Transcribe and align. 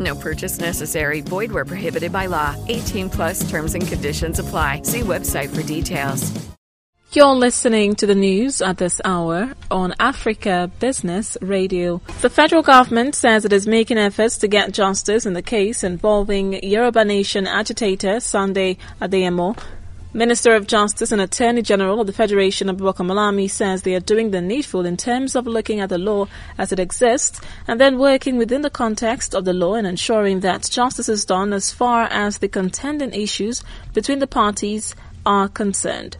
No 0.00 0.14
purchase 0.14 0.58
necessary. 0.58 1.20
Void 1.20 1.52
where 1.52 1.66
prohibited 1.66 2.12
by 2.12 2.26
law. 2.26 2.56
18 2.68 3.10
plus 3.10 3.48
terms 3.50 3.74
and 3.74 3.86
conditions 3.86 4.38
apply. 4.38 4.82
See 4.82 5.00
website 5.00 5.54
for 5.54 5.62
details. 5.62 6.50
You're 7.12 7.34
listening 7.34 7.96
to 7.96 8.06
the 8.06 8.14
news 8.14 8.62
at 8.62 8.78
this 8.78 9.00
hour 9.04 9.54
on 9.68 9.94
Africa 9.98 10.70
Business 10.78 11.36
Radio. 11.42 12.00
The 12.20 12.30
federal 12.30 12.62
government 12.62 13.16
says 13.16 13.44
it 13.44 13.52
is 13.52 13.66
making 13.66 13.98
efforts 13.98 14.38
to 14.38 14.46
get 14.46 14.72
justice 14.72 15.26
in 15.26 15.32
the 15.32 15.42
case 15.42 15.82
involving 15.82 16.62
Yoruba 16.62 17.04
Nation 17.04 17.48
agitator 17.48 18.20
Sunday 18.20 18.76
Adeyemo. 19.00 19.58
Minister 20.12 20.56
of 20.56 20.66
Justice 20.66 21.12
and 21.12 21.22
Attorney 21.22 21.62
General 21.62 22.00
of 22.00 22.08
the 22.08 22.12
Federation 22.12 22.68
of 22.68 22.78
Malami 22.78 23.48
says 23.48 23.82
they 23.82 23.94
are 23.94 24.00
doing 24.00 24.32
the 24.32 24.40
needful 24.40 24.84
in 24.84 24.96
terms 24.96 25.36
of 25.36 25.46
looking 25.46 25.78
at 25.78 25.88
the 25.88 25.98
law 25.98 26.26
as 26.58 26.72
it 26.72 26.80
exists 26.80 27.40
and 27.68 27.80
then 27.80 27.96
working 27.96 28.36
within 28.36 28.62
the 28.62 28.70
context 28.70 29.36
of 29.36 29.44
the 29.44 29.52
law 29.52 29.74
and 29.74 29.86
ensuring 29.86 30.40
that 30.40 30.68
justice 30.68 31.08
is 31.08 31.24
done 31.24 31.52
as 31.52 31.70
far 31.70 32.08
as 32.10 32.38
the 32.38 32.48
contending 32.48 33.12
issues 33.14 33.62
between 33.94 34.18
the 34.18 34.26
parties 34.26 34.96
are 35.24 35.46
concerned. 35.46 36.16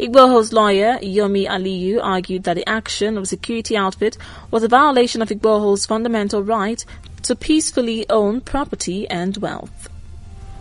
Igboho's 0.00 0.54
lawyer, 0.54 0.96
Yomi 1.02 1.46
Aliyu, 1.46 2.00
argued 2.02 2.44
that 2.44 2.54
the 2.54 2.66
action 2.66 3.18
of 3.18 3.28
security 3.28 3.76
outfit 3.76 4.16
was 4.50 4.62
a 4.62 4.68
violation 4.68 5.20
of 5.20 5.28
Igboho's 5.28 5.84
fundamental 5.84 6.42
right 6.42 6.82
to 7.24 7.36
peacefully 7.36 8.06
own 8.08 8.40
property 8.40 9.06
and 9.10 9.36
wealth. 9.36 9.90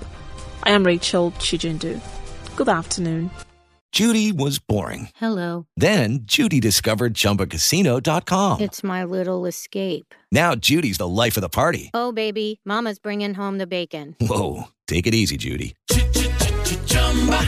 I 0.64 0.72
am 0.72 0.84
Rachel 0.84 1.30
Chijindu. 1.38 2.00
Good 2.56 2.68
afternoon. 2.68 3.30
Judy 3.92 4.32
was 4.32 4.58
boring. 4.58 5.10
Hello. 5.16 5.66
Then 5.76 6.20
Judy 6.22 6.58
discovered 6.60 7.14
ChumbaCasino.com. 7.14 8.60
It's 8.60 8.82
my 8.84 9.04
little 9.04 9.46
escape. 9.46 10.14
Now 10.32 10.54
Judy's 10.56 10.98
the 10.98 11.08
life 11.08 11.36
of 11.36 11.40
the 11.40 11.48
party. 11.48 11.90
Oh, 11.94 12.12
baby, 12.12 12.60
Mama's 12.64 12.98
bringing 12.98 13.34
home 13.34 13.58
the 13.58 13.66
bacon. 13.66 14.16
Whoa, 14.20 14.64
take 14.86 15.06
it 15.06 15.14
easy, 15.14 15.36
Judy. 15.36 15.74